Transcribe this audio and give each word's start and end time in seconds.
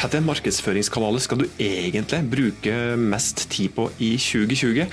hvilke 0.00 0.24
markedsføringskanaler 0.24 1.20
skal 1.20 1.42
du 1.42 1.46
egentlig 1.60 2.20
bruke 2.32 2.76
mest 2.96 3.44
tid 3.52 3.68
på 3.76 3.90
i 4.00 4.14
2020? 4.16 4.86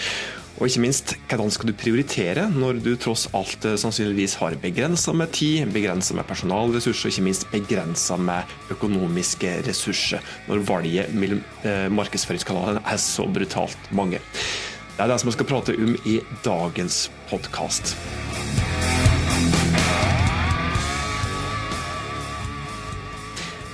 Og 0.57 0.67
ikke 0.67 0.81
minst, 0.81 1.13
hvordan 1.29 1.51
skal 1.53 1.69
du 1.69 1.77
prioritere 1.77 2.47
når 2.49 2.79
du 2.81 2.89
tross 2.99 3.27
alt 3.37 3.63
eh, 3.69 3.77
sannsynligvis 3.77 4.35
har 4.41 4.57
begrensa 4.59 5.13
med 5.13 5.31
tid, 5.37 5.69
begrensa 5.71 6.17
med 6.17 6.25
personalressurser 6.27 7.07
og 7.07 7.13
ikke 7.13 7.27
minst 7.27 7.45
begrensa 7.53 8.17
med 8.17 8.73
økonomiske 8.73 9.53
ressurser, 9.69 10.25
når 10.49 10.65
valget 10.67 11.13
mellom 11.13 11.43
eh, 11.61 11.85
markedsføringskanalene 11.93 12.81
er 12.83 12.99
så 12.99 13.29
brutalt 13.29 13.93
mange. 13.93 14.19
Det 14.97 15.05
er 15.05 15.13
det 15.13 15.21
som 15.21 15.29
vi 15.29 15.37
skal 15.37 15.51
prate 15.53 15.77
om 15.77 15.93
i 16.09 16.19
dagens 16.43 17.05
podkast. 17.29 17.93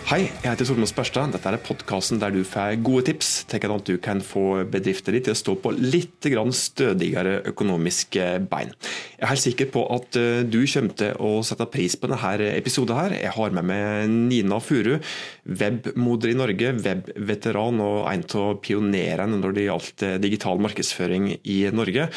Hei, 0.03 0.25
jeg 0.43 0.49
heter 0.49 0.67
Solmos 0.67 0.91
Børstad. 0.91 1.31
Dette 1.31 1.47
er 1.47 1.61
podkasten 1.63 2.19
der 2.19 2.33
du 2.35 2.41
får 2.43 2.75
gode 2.83 3.05
tips 3.07 3.29
til 3.47 3.63
at 3.71 3.85
du 3.87 3.93
kan 4.03 4.19
få 4.19 4.65
bedrifter 4.67 5.15
ditt 5.15 5.29
til 5.29 5.31
å 5.31 5.39
stå 5.39 5.53
på 5.63 5.71
litt 5.77 6.27
stødigere 6.27 7.37
økonomiske 7.47 8.25
bein. 8.51 8.73
Jeg 9.15 9.23
er 9.23 9.31
helt 9.31 9.43
sikker 9.45 9.69
på 9.71 9.85
at 9.95 10.19
eh, 10.19 10.43
du 10.43 10.59
kommer 10.67 10.97
til 10.99 11.15
å 11.23 11.31
sette 11.47 11.69
pris 11.71 11.95
på 11.95 12.11
denne 12.11 12.49
episoden. 12.51 13.15
Jeg 13.15 13.31
har 13.31 13.55
med 13.55 13.69
meg 13.69 14.11
Nina 14.11 14.59
Furu, 14.59 14.97
webmoder 15.47 16.33
i 16.33 16.37
Norge, 16.41 16.73
webveteran 16.83 17.79
og 17.79 18.03
en 18.11 18.27
av 18.43 18.59
pionerene 18.59 19.39
når 19.39 19.55
det 19.55 19.69
gjaldt 19.69 20.03
eh, 20.03 20.19
digital 20.19 20.59
markedsføring 20.67 21.31
i 21.47 21.61
Norge 21.71 22.09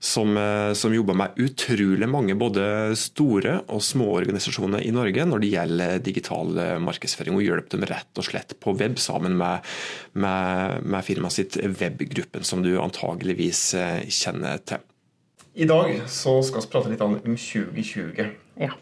som, 0.00 0.36
eh, 0.36 0.72
som, 0.72 0.94
jobber 0.94 1.14
med 1.14 1.30
utrolig 1.36 2.08
mange 2.08 2.34
både 2.38 2.96
store 2.96 3.58
og 3.66 3.82
små 3.82 4.12
organisasjoner 4.20 4.84
i 4.86 4.92
Norge 4.94 5.24
når 5.26 5.42
det 5.42 5.50
gjelder 5.52 6.02
digital 6.04 6.60
eh, 6.62 6.74
markedsføring, 6.82 7.34
og 7.34 7.42
hjelper 7.42 7.74
dem 7.74 7.88
rett 7.90 8.20
og 8.20 8.28
slett 8.28 8.54
på 8.62 8.76
web 8.78 8.98
sammen 9.02 9.34
med, 9.40 9.66
med, 10.14 10.84
med 10.86 11.06
firmaet 11.06 11.38
sitt 11.38 11.58
Webgruppen, 11.58 12.46
som 12.46 12.62
du 12.62 12.76
antageligvis 12.78 13.62
eh, 13.78 14.04
kjenner 14.06 14.62
til. 14.62 14.84
I 15.58 15.66
dag 15.66 16.04
så 16.06 16.36
skal 16.46 16.62
vi 16.62 16.70
prate 16.70 16.92
litt 16.92 17.02
om 17.02 17.16
2020. 17.18 18.36
Ja. 18.62 18.76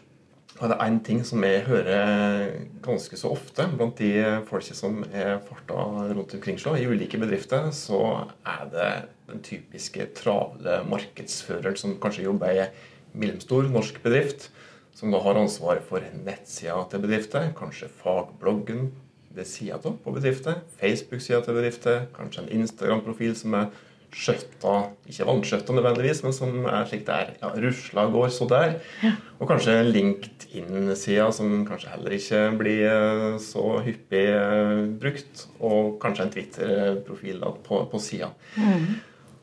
Og 0.57 0.71
det 0.71 0.75
er 0.75 0.87
én 0.89 0.97
ting 1.05 1.19
som 1.25 1.43
jeg 1.45 1.65
hører 1.67 2.53
ganske 2.85 3.17
så 3.19 3.29
ofte 3.35 3.67
blant 3.77 3.99
de 4.01 4.09
folka 4.47 4.73
som 4.73 5.03
er 5.13 5.35
farta 5.45 5.83
rundt 6.09 6.33
omkring 6.33 6.57
så, 6.57 6.73
i 6.73 6.87
ulike 6.89 7.19
bedrifter, 7.21 7.69
så 7.77 7.99
er 8.41 8.63
det 8.73 8.91
den 9.29 9.43
typiske 9.45 10.07
travle 10.17 10.79
markedsføreren 10.89 11.77
som 11.77 11.97
kanskje 12.01 12.25
jobber 12.25 12.55
i 12.55 12.65
mellomstor 13.13 13.69
norsk 13.69 13.99
bedrift, 14.01 14.49
som 14.97 15.13
da 15.13 15.21
har 15.21 15.37
ansvaret 15.37 15.85
for 15.85 16.01
nettsida 16.25 16.79
til 16.89 17.05
bedrifter, 17.05 17.51
kanskje 17.57 17.91
fagbloggen 18.01 18.89
ved 19.37 19.45
sida 19.45 19.77
av 19.77 19.99
på 20.01 20.15
bedrifter, 20.15 20.63
Facebook-sida 20.79 21.43
til 21.45 21.59
bedrifter, 21.59 22.07
kanskje 22.17 22.47
en 22.47 22.63
Instagram-profil 22.63 23.37
som 23.37 23.53
er 23.59 23.69
skjøtta, 24.15 24.73
ikke 25.09 25.25
vannskjøtta 25.27 25.73
nødvendigvis, 25.75 26.21
men 26.23 26.35
som 26.35 26.53
er 26.65 26.85
slik 26.89 27.03
det 27.07 27.15
er. 27.15 27.33
Ja, 27.41 27.51
rusla 27.63 28.05
går 28.13 28.29
så 28.33 28.47
der. 28.49 28.77
Ja. 29.03 29.11
Og 29.37 29.49
kanskje 29.49 29.75
LinkedIn-sida, 29.85 31.27
som 31.35 31.65
kanskje 31.67 31.91
heller 31.93 32.15
ikke 32.15 32.41
blir 32.59 32.85
eh, 32.89 33.35
så 33.43 33.65
hyppig 33.85 34.23
eh, 34.31 34.85
brukt. 35.01 35.43
Og 35.59 35.97
kanskje 36.01 36.25
en 36.25 36.33
Twitter-profil 36.33 37.43
på, 37.67 37.83
på 37.91 38.01
sida. 38.01 38.31
Mm. 38.55 38.97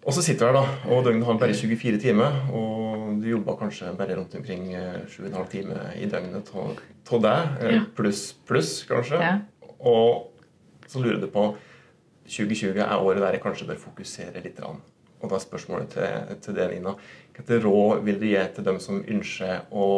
Og 0.04 0.16
så 0.16 0.24
sitter 0.24 0.50
du 0.50 0.58
her, 0.58 0.58
da, 0.58 0.90
og 0.92 1.06
døgnet 1.06 1.28
har 1.28 1.38
bare 1.40 1.56
24 1.56 2.00
timer. 2.02 2.40
Og 2.56 3.20
du 3.22 3.28
jobber 3.30 3.60
kanskje 3.60 3.92
bare 3.98 4.18
rundt 4.18 4.34
omkring 4.36 4.72
7,5 4.72 5.28
eh, 5.28 5.44
timer 5.52 5.92
i 6.00 6.08
døgnet 6.10 6.50
av 6.56 7.28
deg. 7.28 7.78
Pluss, 7.96 8.26
pluss, 8.48 8.80
kanskje. 8.88 9.20
Ja. 9.22 9.36
Og 9.84 10.32
så 10.88 11.00
lurer 11.04 11.20
du 11.22 11.30
på 11.32 11.52
2020 12.24 12.80
er 12.80 12.94
året 12.96 13.22
der 13.22 13.36
jeg 13.36 13.44
kanskje 13.44 13.68
bør 13.68 13.80
fokusere 13.82 14.42
litt. 14.44 14.60
Og 14.64 15.30
da 15.30 15.36
er 15.36 15.44
spørsmålet 15.44 15.96
til, 15.96 16.38
til 16.44 16.56
det, 16.56 16.70
Nina. 16.72 16.94
Hvilke 17.34 17.60
råd 17.64 18.04
vil 18.06 18.20
du 18.20 18.28
gi 18.28 18.46
til 18.56 18.66
dem 18.66 18.80
som 18.82 19.02
ønsker 19.02 19.68
å 19.72 19.88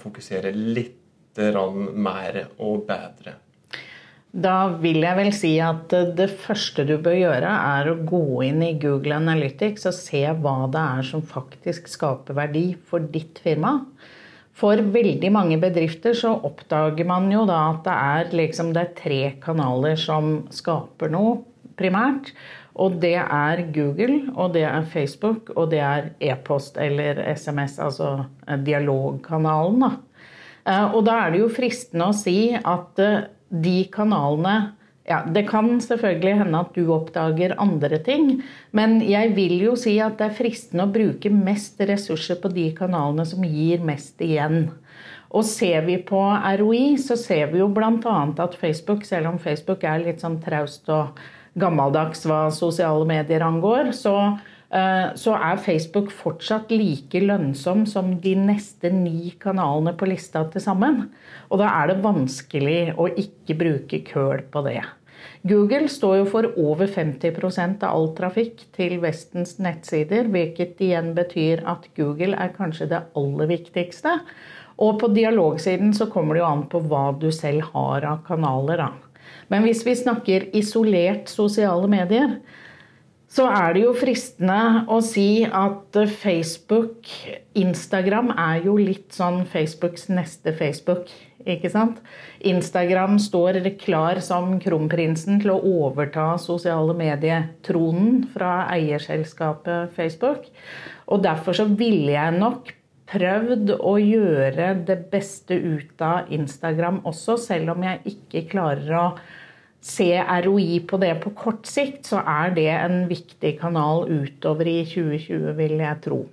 fokusere 0.00 0.54
litt 0.54 1.02
mer 1.36 2.38
og 2.64 2.86
bedre? 2.88 3.36
Da 4.36 4.68
vil 4.80 5.00
jeg 5.00 5.16
vel 5.16 5.30
si 5.32 5.50
at 5.64 5.92
det 6.16 6.28
første 6.42 6.84
du 6.88 6.96
bør 7.00 7.14
gjøre, 7.16 7.52
er 7.78 7.88
å 7.88 7.98
gå 8.08 8.42
inn 8.44 8.60
i 8.64 8.74
Google 8.80 9.16
Analytics 9.16 9.86
og 9.88 9.96
se 9.96 10.22
hva 10.28 10.56
det 10.72 10.82
er 10.82 11.06
som 11.08 11.24
faktisk 11.24 11.88
skaper 11.88 12.36
verdi 12.36 12.66
for 12.88 13.04
ditt 13.12 13.40
firma. 13.44 13.78
For 14.56 14.80
veldig 14.80 15.30
mange 15.32 15.58
bedrifter 15.60 16.16
så 16.16 16.34
oppdager 16.48 17.08
man 17.08 17.28
jo 17.32 17.44
da 17.48 17.62
at 17.74 17.82
det 17.84 17.96
er, 17.96 18.30
liksom, 18.40 18.72
det 18.76 18.82
er 18.82 18.94
tre 18.96 19.20
kanaler 19.40 20.00
som 20.00 20.38
skaper 20.52 21.12
noe 21.12 21.36
primært. 21.78 22.32
Og 22.76 22.98
det 23.00 23.16
er 23.16 23.62
Google, 23.72 24.32
og 24.36 24.52
det 24.52 24.66
er 24.68 24.88
Facebook, 24.92 25.50
og 25.56 25.70
det 25.72 25.80
er 25.80 26.10
e-post 26.20 26.76
eller 26.76 27.22
SMS, 27.32 27.78
altså 27.80 28.10
eh, 28.44 28.58
dialogkanalen. 28.60 29.80
Da. 29.80 29.90
Eh, 30.66 30.94
og 30.94 31.06
da 31.08 31.22
er 31.24 31.32
det 31.32 31.44
jo 31.44 31.52
fristende 31.52 32.10
å 32.10 32.16
si 32.16 32.52
at 32.56 33.00
eh, 33.00 33.28
de 33.48 33.78
kanalene 33.92 34.56
ja, 35.06 35.20
Det 35.22 35.44
kan 35.46 35.68
selvfølgelig 35.78 36.32
hende 36.40 36.60
at 36.64 36.72
du 36.74 36.88
oppdager 36.90 37.52
andre 37.62 38.00
ting, 38.02 38.40
men 38.74 38.96
jeg 39.06 39.36
vil 39.36 39.60
jo 39.62 39.76
si 39.78 40.00
at 40.02 40.16
det 40.18 40.26
er 40.26 40.34
fristende 40.34 40.82
å 40.82 40.90
bruke 40.90 41.30
mest 41.30 41.78
ressurser 41.78 42.40
på 42.42 42.50
de 42.50 42.64
kanalene 42.74 43.22
som 43.22 43.46
gir 43.46 43.84
mest 43.86 44.18
igjen. 44.18 44.72
Og 45.30 45.46
ser 45.46 45.86
vi 45.86 46.00
på 46.02 46.18
ROI, 46.58 46.96
så 46.98 47.14
ser 47.14 47.52
vi 47.52 47.62
jo 47.62 47.70
bl.a. 47.70 48.16
at 48.42 48.58
Facebook, 48.58 49.06
selv 49.06 49.30
om 49.30 49.38
Facebook 49.38 49.86
er 49.86 50.02
litt 50.02 50.26
sånn 50.26 50.40
traust 50.42 50.90
og 50.90 51.22
gammeldags 51.60 52.26
hva 52.28 52.46
sosiale 52.54 53.06
medier 53.08 53.44
angår, 53.44 53.92
så, 53.96 54.16
eh, 54.70 55.14
så, 55.16 55.36
er 55.36 55.62
Facebook 55.62 56.12
fortsatt 56.12 56.70
like 56.70 57.20
lønnsom 57.20 57.86
som 57.86 58.16
de 58.20 58.34
neste 58.36 58.92
ni 58.92 59.32
kanalene 59.40 59.96
på 59.96 60.08
lista 60.10 60.44
til 60.52 60.60
sammen. 60.60 61.08
Og 61.50 61.58
da 61.62 61.72
er 61.82 61.92
det 61.92 62.04
vanskelig 62.04 62.94
å 62.96 63.08
ikke 63.08 63.58
bruke 63.58 64.04
køl 64.04 64.44
på 64.52 64.64
det. 64.68 64.82
Google 65.46 65.88
står 65.88 66.16
jo 66.18 66.26
for 66.26 66.48
over 66.58 66.86
50% 66.90 67.82
av 67.86 67.94
all 67.94 68.08
trafikk 68.18 68.64
til 68.74 68.98
Vestens 69.00 69.56
nettsider, 69.62 70.26
hvilket 70.32 70.80
igjen 70.82 71.14
betyr 71.14 71.62
at 71.66 71.86
Google 71.96 72.34
er 72.34 72.54
kanskje 72.56 72.90
det 72.90 73.02
aller 73.16 73.50
viktigste. 73.50 74.18
Og 74.82 74.98
på 75.00 75.08
dialogsiden 75.14 75.94
så 75.96 76.10
kommer 76.12 76.36
det 76.36 76.42
jo 76.42 76.50
an 76.50 76.66
på 76.68 76.82
hva 76.90 77.08
du 77.16 77.30
selv 77.32 77.70
har 77.72 78.04
av 78.04 78.24
kanaler. 78.26 78.82
da. 78.82 79.05
Men 79.52 79.66
hvis 79.66 79.84
vi 79.86 79.94
snakker 79.98 80.48
isolert 80.56 81.30
sosiale 81.30 81.88
medier, 81.90 82.38
så 83.36 83.48
er 83.50 83.74
det 83.74 83.82
jo 83.82 83.92
fristende 83.98 84.86
å 84.92 85.00
si 85.04 85.44
at 85.44 85.96
Facebook, 86.22 87.08
Instagram, 87.58 88.30
er 88.32 88.62
jo 88.68 88.76
litt 88.78 89.10
sånn 89.16 89.42
Facebooks 89.50 90.06
neste 90.08 90.54
Facebook. 90.56 91.10
Ikke 91.46 91.70
sant? 91.70 91.98
Instagram 92.46 93.20
står 93.22 93.60
klar 93.78 94.18
som 94.24 94.56
kronprinsen 94.62 95.42
til 95.42 95.52
å 95.54 95.60
overta 95.86 96.32
sosiale 96.42 96.94
medietronen 96.98 98.24
fra 98.32 98.64
eierselskapet 98.74 99.94
Facebook. 99.98 100.48
Og 101.06 101.22
derfor 101.26 101.54
så 101.60 101.68
ville 101.70 102.16
jeg 102.16 102.40
nok 102.40 102.72
prøvd 103.10 103.74
å 103.76 103.96
gjøre 104.02 104.70
det 104.86 104.98
beste 105.12 105.54
ut 105.54 106.02
av 106.02 106.30
Instagram 106.34 107.02
også, 107.06 107.38
selv 107.38 107.76
om 107.76 107.84
jeg 107.86 108.16
ikke 108.16 108.46
klarer 108.50 108.96
å 108.98 109.08
se 109.86 110.08
ROI 110.18 110.80
på 110.88 110.98
det 110.98 111.12
på 111.22 111.30
kort 111.38 111.68
sikt, 111.70 112.08
så 112.10 112.22
er 112.26 112.56
det 112.56 112.70
en 112.72 113.04
viktig 113.10 113.54
kanal 113.60 114.08
utover 114.10 114.66
i 114.66 114.80
2020, 114.88 115.52
vil 115.60 115.78
jeg 115.78 116.02
tro. 116.02 116.24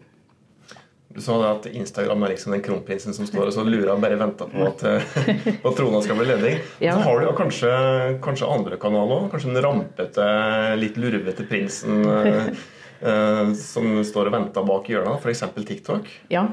Du 1.14 1.20
sa 1.22 1.36
det 1.38 1.50
at 1.52 1.66
Instagram 1.78 2.24
er 2.26 2.32
liksom 2.34 2.56
den 2.56 2.64
kronprinsen 2.66 3.14
som 3.14 3.28
står 3.30 3.52
og 3.52 3.54
så 3.54 3.66
lurer 3.68 3.92
og 3.94 4.02
bare 4.02 4.18
venter 4.18 4.50
på 4.50 4.64
at, 4.66 4.82
at 5.54 5.76
trona 5.78 6.00
skal 6.02 6.18
bli 6.18 6.26
ledig. 6.32 6.54
Ja. 6.82 6.96
Så 6.98 7.06
har 7.06 7.22
du 7.22 7.28
kanskje, 7.38 7.74
kanskje 8.26 8.50
andre 8.50 8.80
kanaler 8.82 9.20
òg. 9.20 9.28
Kanskje 9.30 9.52
den 9.52 9.62
rampete, 9.62 10.26
litt 10.82 10.98
lurvete 10.98 11.46
prinsen 11.46 12.02
Eh, 12.04 12.48
som 13.60 14.00
står 14.06 14.30
og 14.30 14.36
venter 14.38 14.66
bak 14.68 14.90
hjørnet, 14.90 15.20
f.eks. 15.20 15.44
TikTok? 15.68 16.10
Ja. 16.32 16.48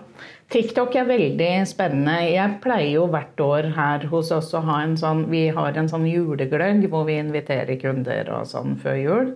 TikTok 0.51 0.97
er 0.99 1.07
veldig 1.07 1.51
spennende. 1.71 2.17
Jeg 2.27 2.59
pleier 2.65 2.97
jo 2.97 3.07
hvert 3.13 3.39
år 3.45 3.69
her 3.77 4.07
hos 4.11 4.33
oss 4.35 4.51
å 4.59 4.65
ha 4.67 4.81
en 4.83 4.97
sånn 4.99 5.29
Vi 5.31 5.45
har 5.55 5.79
en 5.79 5.91
sånn 5.91 6.09
julegløgg 6.11 6.89
hvor 6.91 7.07
vi 7.07 7.21
inviterer 7.23 7.79
kunder 7.79 8.33
og 8.35 8.49
sånn 8.51 8.75
før 8.83 8.99
jul. 8.99 9.31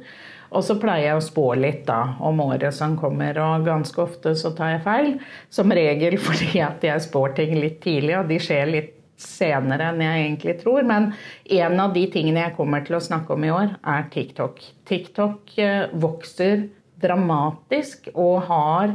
Og 0.54 0.62
så 0.62 0.76
pleier 0.78 1.08
jeg 1.08 1.18
å 1.18 1.24
spå 1.24 1.46
litt 1.58 1.84
da, 1.86 2.16
om 2.22 2.42
året 2.44 2.74
som 2.74 2.94
kommer, 2.98 3.38
og 3.42 3.66
ganske 3.66 4.02
ofte 4.02 4.34
så 4.38 4.52
tar 4.54 4.76
jeg 4.76 4.84
feil. 4.84 5.08
Som 5.54 5.74
regel 5.74 6.18
fordi 6.26 6.60
at 6.62 6.84
jeg 6.84 7.06
spår 7.06 7.38
ting 7.38 7.56
litt 7.58 7.80
tidlig, 7.84 8.18
og 8.18 8.30
de 8.30 8.38
skjer 8.42 8.70
litt 8.70 8.92
senere 9.20 9.92
enn 9.92 10.02
jeg 10.02 10.22
egentlig 10.26 10.56
tror. 10.62 10.86
Men 10.86 11.12
en 11.58 11.82
av 11.82 11.94
de 11.94 12.06
tingene 12.10 12.46
jeg 12.48 12.56
kommer 12.58 12.86
til 12.86 12.98
å 12.98 13.02
snakke 13.02 13.34
om 13.34 13.46
i 13.46 13.52
år, 13.54 13.76
er 13.86 14.08
TikTok. 14.14 14.62
TikTok 14.90 15.58
eh, 15.62 15.84
vokser 15.94 16.66
dramatisk 17.02 18.08
og 18.14 18.46
har 18.48 18.94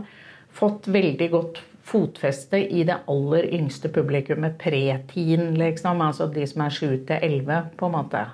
fått 0.55 0.87
veldig 0.91 1.29
godt 1.33 1.61
fotfeste 1.89 2.59
i 2.69 2.83
det 2.85 2.99
aller 3.09 3.47
yngste 3.55 3.89
publikummet, 3.93 4.57
preteen, 4.61 5.53
liksom. 5.57 6.01
Altså 6.05 6.29
de 6.33 6.45
som 6.49 6.65
er 6.65 6.75
7 6.75 6.85
til 7.09 7.15
11, 7.17 7.61
på 7.79 7.89
en 7.89 7.95
måte. 7.95 8.25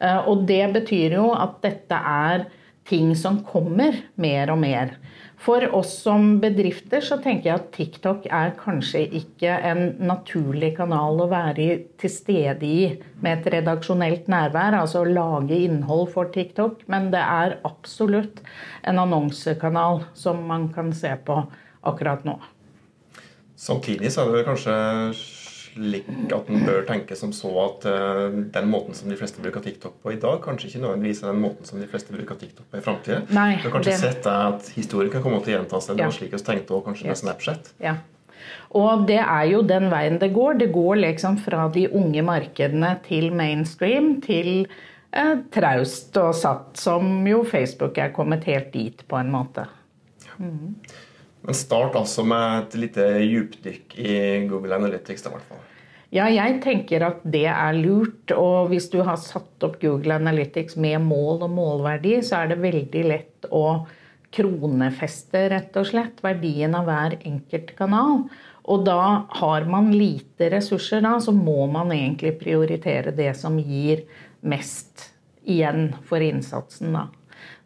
Eh, 0.00 0.20
og 0.28 0.46
det 0.48 0.64
betyr 0.76 1.18
jo 1.18 1.30
at 1.36 1.58
dette 1.64 1.98
er 1.98 2.46
ting 2.88 3.12
som 3.18 3.42
kommer 3.44 3.96
mer 4.20 4.52
og 4.54 4.60
mer. 4.62 4.96
For 5.36 5.62
oss 5.76 5.92
som 6.02 6.38
bedrifter 6.40 7.04
så 7.04 7.18
tenker 7.22 7.50
jeg 7.50 7.60
at 7.60 7.68
TikTok 7.74 8.24
er 8.32 8.54
kanskje 8.58 9.02
ikke 9.18 9.52
en 9.68 9.82
naturlig 10.08 10.72
kanal 10.78 11.20
å 11.20 11.28
være 11.30 11.68
til 12.00 12.12
stede 12.12 12.66
i 12.66 12.88
med 13.22 13.42
et 13.42 13.50
redaksjonelt 13.58 14.30
nærvær, 14.32 14.78
altså 14.80 15.04
å 15.04 15.10
lage 15.10 15.58
innhold 15.68 16.08
for 16.14 16.32
TikTok, 16.32 16.86
men 16.90 17.10
det 17.12 17.20
er 17.20 17.58
absolutt 17.68 18.40
en 18.88 19.02
annonsekanal 19.04 20.06
som 20.16 20.40
man 20.48 20.70
kan 20.72 20.90
se 20.96 21.12
på 21.28 21.42
akkurat 21.86 22.24
nå. 22.26 22.38
Samtidig 23.56 24.10
så 24.12 24.24
er 24.26 24.38
det 24.38 24.46
kanskje 24.48 24.74
slik 25.76 26.08
at 26.32 26.48
en 26.50 26.64
bør 26.66 26.82
tenke 26.88 27.16
som 27.18 27.32
så 27.36 27.52
at 27.62 27.86
uh, 27.88 28.40
den 28.54 28.68
måten 28.72 28.96
som 28.96 29.12
de 29.12 29.18
fleste 29.20 29.42
bruker 29.44 29.62
TikTok 29.64 30.00
på 30.02 30.14
i 30.14 30.18
dag, 30.22 30.40
kanskje 30.44 30.70
ikke 30.70 30.82
nødvendigvis 30.86 31.22
er 31.22 31.30
den 31.32 31.44
måten 31.44 31.68
som 31.68 31.80
de 31.82 31.88
fleste 31.90 32.16
bruker 32.16 32.40
TikTok 32.40 32.66
på 32.72 32.80
i 32.80 32.84
framtida. 32.84 33.22
Du 33.28 33.36
har 33.36 33.62
kanskje 33.62 33.92
det... 33.92 34.00
sett 34.00 34.28
at 34.30 34.72
historien 34.76 35.12
kan 35.12 35.24
komme 35.24 35.42
til 35.44 35.54
å 35.54 35.58
gjenta 35.60 35.82
seg. 35.84 35.98
Det 35.98 36.06
ja. 36.06 36.10
var 36.10 36.18
slik 36.18 36.34
vi 36.34 36.44
tenkte 36.48 36.76
også 36.76 36.88
kanskje 36.90 37.06
yes. 37.06 37.12
med 37.12 37.22
Snapchat. 37.22 37.72
Ja. 37.84 37.96
Og 38.76 39.06
det 39.08 39.20
er 39.22 39.46
jo 39.50 39.62
den 39.66 39.88
veien 39.92 40.18
det 40.22 40.32
går. 40.34 40.60
Det 40.60 40.70
går 40.74 41.00
liksom 41.04 41.38
fra 41.42 41.68
de 41.72 41.86
unge 41.88 42.24
markedene 42.26 42.92
til 43.06 43.30
mainstream 43.36 44.16
til 44.24 44.66
eh, 44.66 45.34
traust 45.54 46.16
og 46.20 46.34
satt, 46.36 46.76
som 46.80 47.26
jo 47.28 47.42
Facebook 47.46 47.98
er 48.02 48.14
kommet 48.16 48.46
helt 48.50 48.72
dit, 48.74 49.04
på 49.08 49.20
en 49.20 49.32
måte. 49.32 49.66
Mm. 50.36 50.76
Men 51.46 51.54
start 51.54 51.94
altså 51.98 52.24
med 52.26 52.64
et 52.64 52.76
lite 52.82 53.06
djupdykk 53.22 53.98
i 54.02 54.14
Google 54.50 54.74
Analytics. 54.74 55.26
i 55.26 55.34
hvert 55.34 55.48
fall. 55.48 55.62
Ja, 56.14 56.26
jeg 56.30 56.60
tenker 56.62 57.02
at 57.06 57.22
det 57.22 57.46
er 57.50 57.76
lurt. 57.78 58.32
Og 58.34 58.72
hvis 58.72 58.88
du 58.90 59.00
har 59.06 59.18
satt 59.20 59.62
opp 59.66 59.78
Google 59.82 60.18
Analytics 60.18 60.78
med 60.80 61.02
mål 61.06 61.44
og 61.46 61.54
målverdi, 61.54 62.18
så 62.26 62.42
er 62.42 62.52
det 62.52 62.62
veldig 62.64 63.04
lett 63.06 63.48
å 63.54 63.86
kronefeste 64.36 65.46
rett 65.52 65.76
og 65.78 65.86
slett 65.88 66.18
verdien 66.24 66.74
av 66.76 66.88
hver 66.88 67.18
enkelt 67.22 67.72
kanal. 67.78 68.24
Og 68.66 68.82
da 68.86 69.26
har 69.38 69.66
man 69.70 69.92
lite 69.94 70.50
ressurser, 70.50 71.04
da, 71.04 71.14
så 71.22 71.30
må 71.34 71.68
man 71.70 71.94
egentlig 71.94 72.34
prioritere 72.40 73.14
det 73.14 73.30
som 73.38 73.60
gir 73.62 74.02
mest 74.42 75.12
igjen 75.46 75.92
for 76.08 76.22
innsatsen. 76.22 76.96
da. 76.98 77.06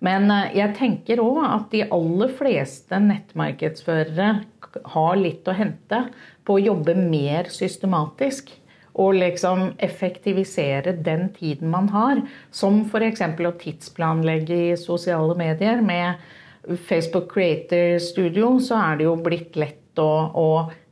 Men 0.05 0.31
eh, 0.32 0.56
jeg 0.59 0.77
tenker 0.79 1.23
òg 1.23 1.43
at 1.47 1.69
de 1.75 1.85
aller 1.87 2.32
fleste 2.38 3.00
nettmarkedsførere 3.05 4.31
har 4.94 5.15
litt 5.19 5.49
å 5.49 5.56
hente 5.56 6.05
på 6.47 6.56
å 6.56 6.65
jobbe 6.71 6.97
mer 6.99 7.50
systematisk. 7.53 8.53
Og 9.00 9.15
liksom 9.21 9.69
effektivisere 9.79 10.97
den 11.06 11.29
tiden 11.37 11.71
man 11.73 11.87
har. 11.94 12.21
Som 12.50 12.82
f.eks. 12.91 13.23
å 13.23 13.53
tidsplanlegge 13.61 14.59
i 14.73 14.77
sosiale 14.77 15.37
medier. 15.38 15.79
Med 15.81 16.19
Facebook 16.88 17.31
Creator 17.33 18.00
Studio 18.03 18.56
så 18.61 18.81
er 18.83 18.99
det 18.99 19.06
jo 19.06 19.15
blitt 19.23 19.56
lett 19.56 20.03
å, 20.03 20.11
å 20.35 20.49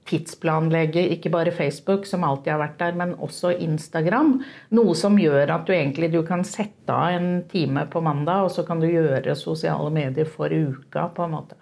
tidsplanlegge 0.08 1.04
ikke 1.14 1.32
bare 1.32 1.54
Facebook, 1.54 2.06
som 2.08 2.26
alltid 2.26 2.54
har 2.54 2.62
vært 2.62 2.78
der, 2.80 2.98
men 2.98 3.14
også 3.22 3.52
Instagram. 3.64 4.38
Noe 4.76 4.96
som 4.98 5.18
gjør 5.20 5.54
at 5.54 5.66
du 5.68 5.74
egentlig 5.76 6.12
du 6.14 6.22
kan 6.26 6.44
sette 6.48 6.94
av 6.94 7.16
en 7.16 7.42
time 7.50 7.86
på 7.92 8.02
mandag, 8.04 8.46
og 8.46 8.54
så 8.54 8.64
kan 8.66 8.80
du 8.82 8.88
gjøre 8.88 9.36
sosiale 9.38 9.90
medier 9.94 10.28
for 10.28 10.52
uka, 10.52 11.08
på 11.14 11.26
en 11.26 11.36
måte. 11.36 11.58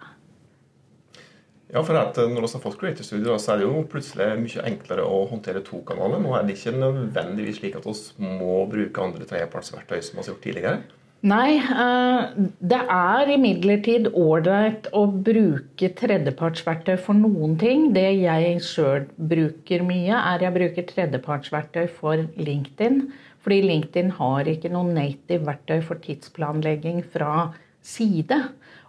Ja, 1.67 1.81
for 1.83 1.99
at 1.99 2.15
Når 2.15 2.45
vi 2.45 2.47
har 2.53 2.61
fått 2.63 2.77
Creator 2.79 3.03
Studio, 3.03 3.33
så 3.37 3.53
er 3.53 3.59
det 3.59 3.65
jo 3.67 3.81
plutselig 3.91 4.27
mye 4.39 4.67
enklere 4.69 5.03
å 5.03 5.25
håndtere 5.27 5.63
to 5.67 5.81
kanaler. 5.87 6.21
Nå 6.23 6.31
er 6.37 6.45
det 6.47 6.55
ikke 6.55 6.77
nødvendigvis 6.77 7.59
slik 7.59 7.75
at 7.75 7.87
vi 7.87 8.29
må 8.39 8.61
bruke 8.71 9.03
andre 9.03 9.27
tredjepartsverktøy 9.27 9.99
som 9.99 10.15
vi 10.15 10.23
har 10.23 10.31
gjort 10.31 10.45
tidligere. 10.45 10.79
Nei, 11.25 11.57
eh, 11.57 12.25
det 12.61 12.77
er 12.93 13.29
imidlertid 13.33 14.11
ålreit 14.13 14.85
å 14.93 15.07
bruke 15.09 15.89
tredjepartsverktøy 15.97 16.93
for 17.01 17.17
noen 17.17 17.55
ting. 17.57 17.87
Det 17.93 18.21
jeg 18.21 18.59
sjøl 18.61 19.07
bruker 19.17 19.81
mye, 19.81 20.13
er 20.13 20.45
jeg 20.45 20.53
bruker 20.53 20.85
tredjepartsverktøy 20.91 21.87
for 21.89 22.21
LinkedIn. 22.37 23.11
Fordi 23.41 23.61
LinkedIn 23.65 24.11
har 24.19 24.45
ikke 24.45 24.69
noe 24.69 24.93
native 24.93 25.41
verktøy 25.47 25.81
for 25.81 25.95
tidsplanlegging 26.03 27.01
fra 27.09 27.53
side. 27.81 28.37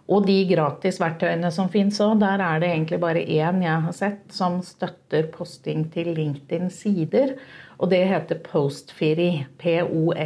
Og 0.09 0.25
de 0.25 0.45
gratis 0.49 0.99
verktøyene 1.01 1.51
som 1.53 1.69
fins 1.69 1.99
òg, 2.01 2.19
der 2.21 2.41
er 2.45 2.59
det 2.61 2.69
egentlig 2.69 2.99
bare 3.01 3.25
én 3.25 3.61
jeg 3.65 3.81
har 3.85 3.93
sett 3.93 4.33
som 4.33 4.61
støtter 4.65 5.23
posting 5.33 5.89
til 5.93 6.13
LinkedIn-sider. 6.13 7.37
Og 7.79 7.89
det 7.89 8.07
heter 8.09 8.37
Postfiri. 8.45 9.45
P-o-s-t-f-i-t-y. 9.61 10.19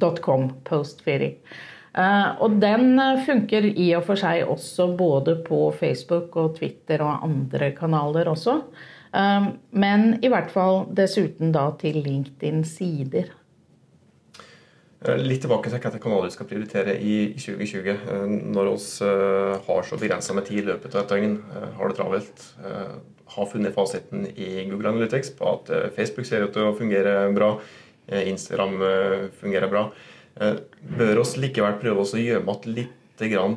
.com, 0.00 0.50
Postfiri. 0.66 1.32
Uh, 1.96 2.34
og 2.44 2.58
den 2.60 2.98
eh, 3.00 3.22
funker 3.24 3.64
i 3.70 3.86
og 3.96 4.02
for 4.04 4.20
seg 4.20 4.42
også 4.52 4.90
både 4.98 5.38
på 5.46 5.70
Facebook 5.78 6.34
og 6.36 6.58
Twitter 6.58 7.00
og 7.00 7.24
andre 7.24 7.70
kanaler 7.72 8.28
også. 8.28 8.58
Uh, 9.16 9.46
men 9.72 10.10
i 10.20 10.28
hvert 10.28 10.52
fall 10.52 10.84
dessuten 10.98 11.54
da 11.56 11.70
til 11.80 12.02
LinkedIn-sider. 12.04 13.32
Litt 15.22 15.40
tilbake 15.44 15.70
til 15.70 15.78
hvilke 15.78 16.02
kanaler 16.02 16.28
vi 16.28 16.34
skal 16.34 16.48
prioritere 16.50 16.98
i 17.00 17.16
2020. 17.38 17.96
Når 18.52 18.70
vi 18.74 19.08
har 19.68 19.88
så 19.88 19.98
begrensa 20.00 20.34
med 20.34 20.48
tid 20.48 20.64
i 20.64 20.68
løpet 20.68 20.96
av 20.96 21.04
et 21.04 21.12
døgn, 21.12 21.36
har 21.76 21.92
det 21.92 21.98
travelt, 22.00 22.46
har 23.36 23.50
funnet 23.52 23.76
fasiten 23.76 24.24
i 24.34 24.64
Google 24.66 24.90
Analytics 24.90 25.30
på 25.38 25.52
at 25.52 25.70
Facebook 25.94 26.26
ser 26.26 26.48
ut 26.48 26.56
til 26.56 26.66
å 26.66 26.74
fungere 26.74 27.14
bra, 27.36 27.52
Eh, 27.60 27.85
Instagram 28.30 28.76
eh, 28.82 29.26
fungerer 29.40 29.72
bra. 29.72 29.86
Eh, 30.40 30.60
bør 30.98 31.22
oss 31.22 31.36
likevel 31.40 31.78
prøve 31.80 32.04
å 32.04 32.20
gjemme 32.20 32.56
igjen 32.56 32.76
litt 32.76 33.02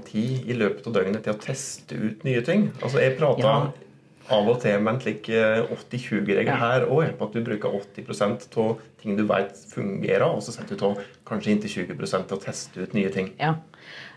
tid 0.07 0.47
i 0.47 0.55
løpet 0.55 0.85
av 0.87 0.93
døgnet 0.95 1.25
til 1.25 1.35
å 1.35 1.39
teste 1.43 1.97
ut 1.99 2.23
nye 2.23 2.41
ting? 2.47 2.69
Altså, 2.79 3.01
Jeg 3.03 3.17
prater 3.19 3.43
ja. 3.43 3.55
Av 4.33 4.49
og 4.51 4.59
til 4.63 4.81
med 4.83 4.95
en 4.95 5.01
slik 5.03 5.29
80-20-regel 5.29 6.61
her 6.61 6.85
òg, 6.87 7.15
på 7.17 7.29
at 7.29 7.35
du 7.35 7.41
bruker 7.45 7.79
80% 7.81 8.45
av 8.61 8.77
ting 9.01 9.17
du 9.17 9.23
vet 9.29 9.55
fungerer, 9.71 10.27
og 10.27 10.43
så 10.43 10.53
setter 10.55 10.77
du 10.77 10.85
av 10.89 11.01
kanskje 11.27 11.55
inntil 11.55 11.75
20 11.87 12.05
til 12.05 12.37
å 12.37 12.41
teste 12.43 12.83
ut 12.83 12.95
nye 12.97 13.11
ting. 13.13 13.33
Ja. 13.39 13.55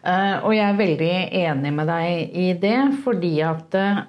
Uh, 0.02 0.42
og 0.42 0.52
jeg 0.56 0.66
er 0.66 0.78
veldig 0.80 1.10
enig 1.38 1.70
med 1.76 1.86
deg 1.86 2.32
i 2.34 2.48
det, 2.58 2.78
fordi 3.04 3.36
at 3.46 3.76
uh, 3.78 4.00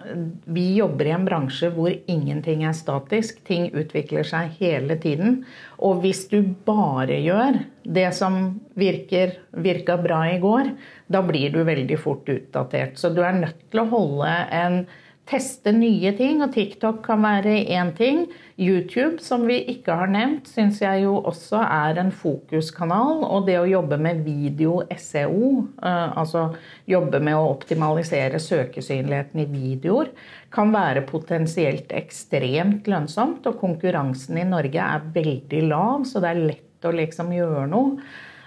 vi 0.50 0.64
jobber 0.80 1.06
i 1.06 1.14
en 1.14 1.28
bransje 1.28 1.70
hvor 1.76 1.94
ingenting 1.94 2.64
er 2.66 2.74
statisk. 2.74 3.44
Ting 3.46 3.68
utvikler 3.70 4.26
seg 4.26 4.56
hele 4.58 4.98
tiden. 4.98 5.44
Og 5.78 6.02
hvis 6.02 6.26
du 6.32 6.40
bare 6.66 7.20
gjør 7.22 7.62
det 7.86 8.08
som 8.18 8.58
virker, 8.80 9.38
virka 9.54 10.00
bra 10.02 10.24
i 10.32 10.42
går, 10.42 10.74
da 11.14 11.22
blir 11.22 11.54
du 11.54 11.62
veldig 11.68 12.02
fort 12.02 12.26
utdatert. 12.34 12.98
Så 12.98 13.14
du 13.14 13.22
er 13.22 13.38
nødt 13.38 13.62
til 13.70 13.84
å 13.84 13.90
holde 13.94 14.34
en 14.50 14.82
teste 15.30 15.72
nye 15.76 16.12
ting, 16.18 16.42
og 16.44 16.52
TikTok 16.56 17.00
kan 17.06 17.24
være 17.24 17.62
én 17.72 17.94
ting. 17.96 18.26
YouTube, 18.60 19.18
som 19.24 19.46
vi 19.48 19.56
ikke 19.72 19.96
har 19.98 20.12
nevnt, 20.12 20.50
syns 20.52 20.82
jeg 20.84 21.06
jo 21.06 21.16
også 21.24 21.62
er 21.64 22.02
en 22.02 22.12
fokuskanal. 22.14 23.24
Og 23.26 23.48
det 23.48 23.56
å 23.62 23.70
jobbe 23.70 23.98
med 24.02 24.22
video-SEO, 24.26 25.52
eh, 25.82 26.18
altså 26.20 26.50
jobbe 26.90 27.22
med 27.24 27.40
å 27.40 27.48
optimalisere 27.54 28.42
søkesynligheten 28.44 29.46
i 29.46 29.48
videoer, 29.50 30.12
kan 30.54 30.76
være 30.76 31.06
potensielt 31.10 31.96
ekstremt 31.96 32.92
lønnsomt. 32.92 33.48
Og 33.50 33.58
konkurransen 33.64 34.38
i 34.38 34.46
Norge 34.50 34.92
er 34.92 35.10
veldig 35.16 35.66
lav, 35.72 36.06
så 36.10 36.22
det 36.22 36.34
er 36.34 36.46
lett 36.52 36.86
å 36.86 36.94
liksom 36.94 37.34
gjøre 37.34 37.66
noe. 37.72 37.98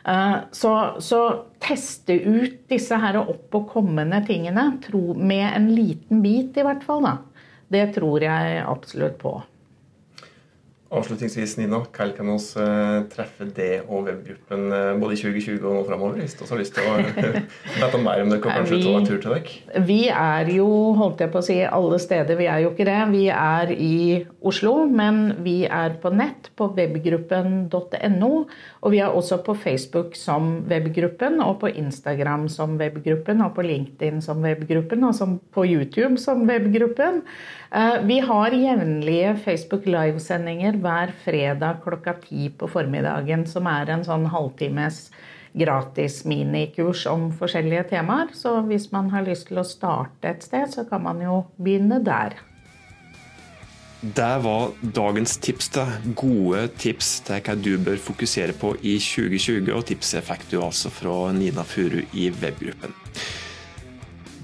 Eh, 0.06 0.36
så, 0.52 0.96
så, 0.98 1.44
teste 1.58 2.14
ut 2.14 2.68
disse 2.70 2.94
her 3.02 3.18
opp- 3.18 3.54
og 3.58 3.70
kommende 3.72 4.20
tingene 4.26 4.68
med 5.18 5.48
en 5.48 5.66
liten 5.74 6.20
bit, 6.22 6.54
i 6.54 6.66
hvert 6.66 6.84
fall. 6.86 7.02
Da. 7.02 7.16
Det 7.72 7.88
tror 7.96 8.22
jeg 8.22 8.60
absolutt 8.62 9.18
på. 9.18 9.34
Avslutningsvis, 10.86 11.56
Nina, 11.58 11.80
hva 11.82 12.04
kan 12.14 12.28
vi 12.30 12.34
uh, 12.62 13.00
treffe 13.10 13.48
det 13.56 13.80
og 13.88 14.04
webgruppen 14.06 14.68
uh, 14.70 14.92
både 15.00 15.16
i 15.16 15.18
2020 15.18 15.64
og 15.66 15.72
nå 15.74 15.80
framover? 15.88 16.20
Hvis 16.22 16.36
du 16.38 16.44
har 16.46 16.60
lyst 16.60 16.76
til 16.76 16.86
å 16.86 16.92
vite 17.80 18.00
mer 18.04 18.22
om 18.22 18.30
det, 18.30 18.38
kan 18.44 18.60
kanskje 18.60 18.78
ta 18.84 18.92
en 18.94 19.08
tur 19.08 19.18
til 19.24 19.34
deg? 19.34 19.50
Vi 19.88 19.98
er 20.14 20.52
jo, 20.54 20.68
holdt 21.00 21.24
jeg 21.24 21.32
på 21.34 21.42
å 21.42 21.46
si, 21.48 21.56
alle 21.66 21.98
steder. 22.02 22.38
Vi 22.38 22.46
er 22.52 22.62
jo 22.62 22.70
ikke 22.70 22.86
det. 22.86 23.00
Vi 23.10 23.24
er 23.34 23.72
i 23.74 23.98
Oslo, 24.46 24.76
men 24.86 25.34
vi 25.42 25.56
er 25.66 25.98
på 26.02 26.14
nett 26.14 26.52
på 26.54 26.70
webgruppen.no. 26.78 28.32
Og 28.86 28.94
vi 28.94 29.02
er 29.02 29.10
også 29.10 29.40
på 29.42 29.58
Facebook 29.58 30.14
som 30.14 30.60
webgruppen, 30.70 31.42
og 31.42 31.64
på 31.64 31.72
Instagram 31.74 32.46
som 32.52 32.78
webgruppen, 32.78 33.42
og 33.42 33.56
på 33.58 33.66
LinkedIn 33.66 34.22
som 34.22 34.38
webgruppen, 34.46 35.02
og 35.10 35.38
på 35.50 35.66
YouTube 35.66 36.14
som 36.22 36.46
webgruppen. 36.46 37.24
Uh, 37.74 37.98
vi 38.06 38.20
har 38.22 38.54
jevnlige 38.54 39.34
Facebook 39.42 39.90
livesendinger 39.90 40.75
hver 40.82 41.12
fredag 41.24 41.82
klokka 41.84 42.16
ti 42.22 42.50
på 42.50 42.68
formiddagen, 42.70 43.46
som 43.48 43.68
er 43.70 43.92
en 43.92 44.04
sånn 44.06 44.28
halvtimes 44.32 45.06
gratis 45.56 46.20
minikurs 46.28 47.06
om 47.10 47.30
forskjellige 47.36 47.88
temaer. 47.94 48.34
Så 48.36 48.58
hvis 48.68 48.90
man 48.92 49.08
har 49.14 49.24
lyst 49.26 49.48
til 49.50 49.62
å 49.62 49.66
starte 49.66 50.34
et 50.34 50.44
sted, 50.44 50.68
så 50.72 50.84
kan 50.88 51.04
man 51.06 51.22
jo 51.24 51.44
begynne 51.56 52.02
der. 52.04 52.36
Det 54.06 54.34
var 54.44 54.74
dagens 54.94 55.36
tips. 55.40 55.68
til 55.68 56.12
Gode 56.14 56.68
tips 56.78 57.20
til 57.26 57.40
hva 57.40 57.56
du 57.56 57.72
bør 57.78 57.96
fokusere 57.96 58.52
på 58.52 58.74
i 58.82 58.98
2020. 59.00 59.72
Og 59.72 59.86
tipset 59.88 60.24
fikk 60.24 60.44
du 60.50 60.60
altså 60.60 60.92
fra 60.92 61.32
Nina 61.32 61.64
Furu 61.64 62.02
i 62.12 62.30
webgruppen. 62.30 62.92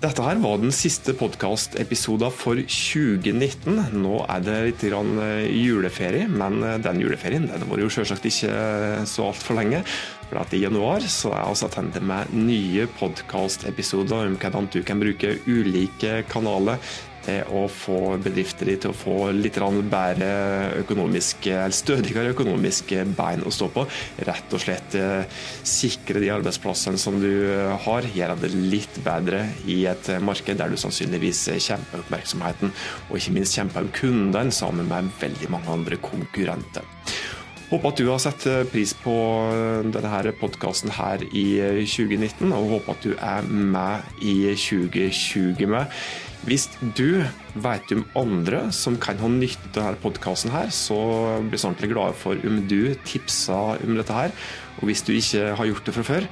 Dette 0.03 0.25
her 0.27 0.41
var 0.43 0.57
den 0.59 0.73
siste 0.75 1.13
podkastepisoden 1.15 2.33
for 2.35 2.59
2019. 2.59 3.77
Nå 4.03 4.17
er 4.25 4.41
det 4.43 4.57
litt 4.67 4.83
eh, 4.89 5.45
juleferie, 5.55 6.27
men 6.27 6.59
eh, 6.67 6.81
den 6.83 6.99
juleferien 7.05 7.47
den 7.47 7.63
var 7.71 7.79
jo 7.79 7.91
selvsagt 7.93 8.27
ikke 8.27 8.51
eh, 8.51 9.05
så 9.07 9.29
altfor 9.29 9.61
lenge. 9.61 9.85
For 10.27 10.57
I 10.57 10.65
januar 10.65 11.07
så 11.07 11.31
er 11.37 11.45
altså 11.45 11.71
tilbake 11.71 12.03
med 12.09 12.35
nye 12.35 12.89
podkastepisoder 12.99 14.27
om 14.27 14.35
hvordan 14.43 14.67
du 14.75 14.81
kan 14.83 14.99
bruke 14.99 15.37
ulike 15.47 16.25
kanaler 16.33 16.83
å 17.53 17.67
få 17.71 18.17
bedrifter 18.23 18.71
til 18.73 18.91
å 18.91 18.97
få 18.97 19.17
litt 19.35 19.59
bedre 19.91 20.31
økonomiske, 20.81 21.53
eller 21.53 21.77
stødigere 21.77 22.33
økonomiske 22.33 23.05
bein 23.17 23.45
å 23.47 23.53
stå 23.53 23.69
på. 23.73 23.87
Rett 24.27 24.55
og 24.55 24.63
slett 24.63 24.97
eh, 24.99 25.27
sikre 25.63 26.21
de 26.23 26.33
arbeidsplassene 26.35 26.99
som 26.99 27.21
du 27.23 27.31
eh, 27.53 27.75
har, 27.85 28.09
gjøre 28.15 28.39
det 28.43 28.53
litt 28.55 28.99
bedre 29.05 29.45
i 29.67 29.85
et 29.91 30.11
marked 30.23 30.59
der 30.59 30.73
du 30.73 30.77
sannsynligvis 30.81 31.45
kjemper 31.63 32.03
oppmerksomheten, 32.03 32.73
og 33.11 33.19
ikke 33.19 33.37
minst 33.37 33.59
kjemper 33.59 33.87
om 33.87 33.95
kundene 33.95 34.55
sammen 34.55 34.91
med 34.91 35.13
veldig 35.21 35.53
mange 35.53 35.71
andre 35.73 36.01
konkurrenter. 36.03 36.87
Håper 37.73 37.89
at 37.89 38.01
du 38.03 38.09
har 38.11 38.19
sett 38.21 38.45
pris 38.69 38.91
på 39.01 39.15
denne 39.95 40.35
podkasten 40.37 40.93
her 40.93 41.23
i 41.33 41.47
2019, 41.89 42.53
og 42.53 42.75
håper 42.75 42.93
at 42.93 43.07
du 43.07 43.15
er 43.17 43.49
med 43.49 44.21
i 44.21 44.35
2020 44.53 45.71
med. 45.73 45.89
Hvis 46.43 46.65
du 46.99 47.23
vet 47.63 47.93
om 47.95 48.03
andre 48.19 48.65
som 48.75 48.97
kan 48.99 49.21
ha 49.23 49.29
nytte 49.31 49.79
av 49.79 49.93
denne 49.93 50.03
podkasten, 50.03 50.51
så 50.75 50.99
blir 51.39 51.55
jeg 51.55 51.69
ordentlig 51.69 51.93
glad 51.93 52.19
for 52.19 52.49
om 52.49 52.59
du 52.67 52.97
tipser 53.07 53.79
om 53.87 53.95
dette 53.95 54.17
her. 54.17 54.35
Og 54.81 54.91
hvis 54.91 55.05
du 55.07 55.13
ikke 55.15 55.53
har 55.61 55.71
gjort 55.71 55.87
det 55.87 55.95
fra 55.95 56.07
før, 56.09 56.27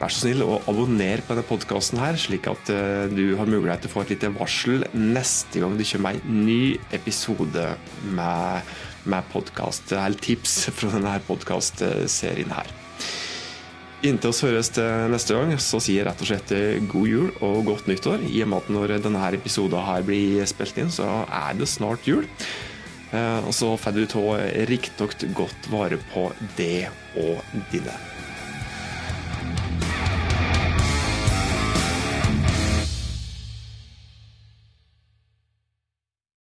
vær 0.00 0.10
så 0.10 0.24
snill 0.24 0.42
å 0.42 0.58
abonnere 0.66 1.22
på 1.22 1.36
denne 1.36 1.46
podkasten, 1.46 2.02
slik 2.18 2.50
at 2.50 2.74
eh, 2.74 3.06
du 3.14 3.36
har 3.38 3.46
mulighet 3.46 3.86
til 3.86 3.92
å 3.92 3.94
få 3.94 4.02
et 4.02 4.16
lite 4.16 4.34
varsel 4.34 4.82
neste 4.98 5.62
gang 5.62 5.78
det 5.78 5.86
kommer 5.92 6.18
en 6.18 6.44
ny 6.48 6.74
episode 6.90 7.70
med, 8.18 8.76
med 9.06 9.30
podkast, 9.30 9.94
eller 9.94 10.18
tips 10.26 10.64
fra 10.80 10.90
denne 10.96 11.20
podkastserien 11.30 12.58
her. 12.58 12.81
Inntil 14.02 14.32
oss 14.32 14.42
høres 14.42 14.66
til 14.74 15.12
neste 15.12 15.36
gang, 15.36 15.52
så 15.62 15.78
sier 15.78 16.00
jeg 16.00 16.06
rett 16.08 16.22
og 16.24 16.26
slett 16.26 16.52
eh, 16.56 16.80
god 16.90 17.06
jul 17.06 17.28
og 17.38 17.60
godt 17.68 17.86
nyttår. 17.86 18.24
I 18.26 18.42
og 18.42 18.50
med 18.50 18.64
at 18.64 18.72
når 18.74 18.94
denne 19.04 19.28
episoden 19.38 19.86
her 19.86 20.02
blir 20.06 20.42
spilt 20.50 20.80
inn, 20.82 20.90
så 20.90 21.06
er 21.28 21.54
det 21.60 21.70
snart 21.70 22.08
jul. 22.10 22.26
Eh, 23.14 23.38
og 23.46 23.54
så 23.54 23.70
får 23.78 23.94
du 23.94 24.02
ta 24.10 24.24
riktig 24.66 25.30
godt 25.38 25.70
vare 25.70 26.02
på 26.10 26.32
det 26.58 26.88
og 27.14 27.46
dine. 27.70 27.94